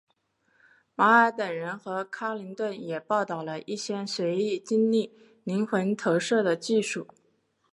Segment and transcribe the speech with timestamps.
[0.95, 7.07] 马尔等人和卡林顿也报道了一些随意经历灵魂投射的技术。